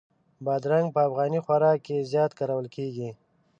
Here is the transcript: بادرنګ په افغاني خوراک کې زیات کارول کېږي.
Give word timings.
بادرنګ 0.45 0.87
په 0.95 0.99
افغاني 1.07 1.39
خوراک 1.45 1.77
کې 1.85 1.97
زیات 2.11 2.31
کارول 2.39 2.67
کېږي. 2.75 3.09